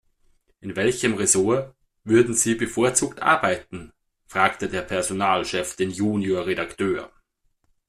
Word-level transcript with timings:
In 0.61 0.75
welchem 0.75 1.13
Ressort 1.13 1.75
würden 2.05 2.33
Sie 2.33 2.55
bevorzugt 2.55 3.21
arbeiten?, 3.21 3.93
fragte 4.25 4.67
der 4.67 4.81
Personalchef 4.81 5.75
den 5.75 5.91
Junior-Redakteur. 5.91 7.11